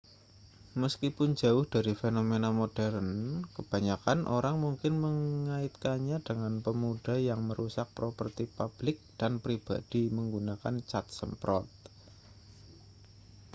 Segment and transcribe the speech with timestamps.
[0.81, 3.09] meskipun jauh dari fenomena modern
[3.55, 11.65] kebanyakan orang mungkin mengaitkannya dengan pemuda yang merusak properti publik dan pribadi menggunakan cat semprot